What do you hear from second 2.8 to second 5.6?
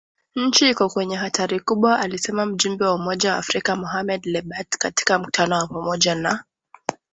wa Umoja wa Afrika, Mohamed Lebatt katika mkutano